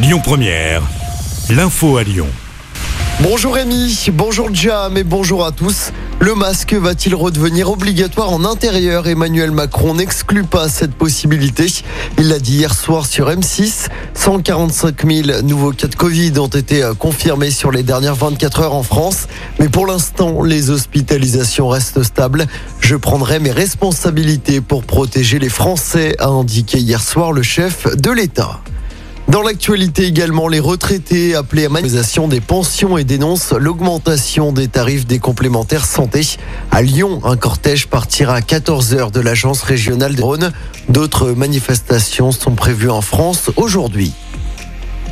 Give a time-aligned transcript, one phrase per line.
[0.00, 0.82] Lyon Première,
[1.50, 2.28] l'info à Lyon.
[3.20, 5.90] Bonjour Rémi, bonjour Jam et bonjour à tous.
[6.20, 9.08] Le masque va-t-il redevenir obligatoire en intérieur?
[9.08, 11.66] Emmanuel Macron n'exclut pas cette possibilité.
[12.16, 13.88] Il l'a dit hier soir sur M6.
[14.14, 18.74] 145 000 nouveaux cas de Covid ont été euh, confirmés sur les dernières 24 heures
[18.76, 19.26] en France.
[19.58, 22.46] Mais pour l'instant, les hospitalisations restent stables.
[22.78, 28.12] Je prendrai mes responsabilités pour protéger les Français, a indiqué hier soir le chef de
[28.12, 28.60] l'État.
[29.28, 35.06] Dans l'actualité également, les retraités appelés à manifestation des pensions et dénoncent l'augmentation des tarifs
[35.06, 36.26] des complémentaires santé.
[36.70, 40.50] À Lyon, un cortège partira à 14h de l'agence régionale de Rhône.
[40.88, 44.14] D'autres manifestations sont prévues en France aujourd'hui.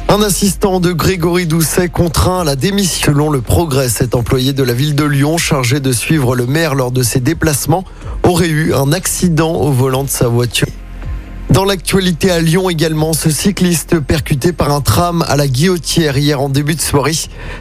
[0.09, 3.12] Un assistant de Grégory Doucet contraint à la démission.
[3.12, 6.75] Selon le progrès, cet employé de la ville de Lyon, chargé de suivre le maire
[6.75, 7.84] lors de ses déplacements,
[8.23, 10.69] aurait eu un accident au volant de sa voiture.
[11.56, 16.38] Dans l'actualité à Lyon également, ce cycliste percuté par un tram à la guillotière hier
[16.38, 17.14] en début de soirée.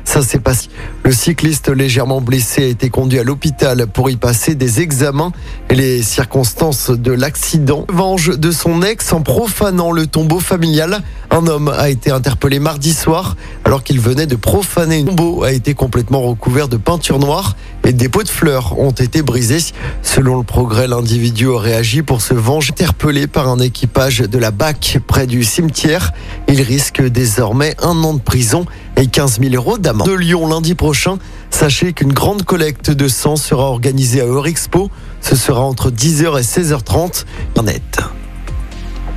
[0.03, 0.67] Ça s'est passé.
[1.03, 5.31] Le cycliste légèrement blessé a été conduit à l'hôpital pour y passer des examens
[5.69, 7.85] et les circonstances de l'accident.
[7.87, 11.01] Venge de son ex en profanant le tombeau familial.
[11.31, 15.53] Un homme a été interpellé mardi soir alors qu'il venait de profaner un tombeau a
[15.53, 17.55] été complètement recouvert de peinture noire
[17.85, 19.63] et des pots de fleurs ont été brisés.
[20.01, 24.51] Selon le progrès, l'individu aurait agi pour se venger interpellé par un équipage de la
[24.51, 26.11] BAC près du cimetière.
[26.47, 28.65] Il risque désormais un an de prison
[28.97, 30.07] et 15 000 euros d'amende.
[30.07, 31.17] De Lyon lundi prochain,
[31.51, 34.89] sachez qu'une grande collecte de sang sera organisée à Eurexpo.
[35.21, 37.25] Ce sera entre 10h et 16h30
[37.63, 37.99] net.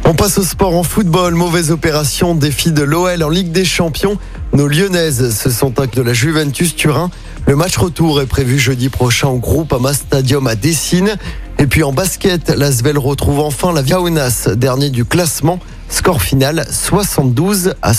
[0.05, 1.35] On passe au sport en football.
[1.35, 4.17] Mauvaise opération, défi de l'OL en Ligue des Champions.
[4.55, 7.11] Nos Lyonnaises se sont actes de la Juventus Turin.
[7.47, 11.17] Le match retour est prévu jeudi prochain au groupe Ama Stadium à Dessine.
[11.59, 15.59] Et puis en basket, l'Asvel retrouve enfin la Viaunas, dernier du classement.
[15.89, 17.93] Score final 72 à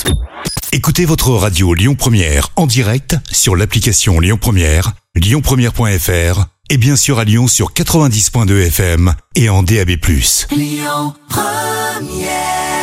[0.72, 7.18] Écoutez votre radio Lyon Première en direct sur l'application Lyon Première, lyonpremière.fr et bien sûr
[7.18, 9.90] à Lyon sur 90.2 FM et en DAB+.
[10.52, 12.79] Lyon Première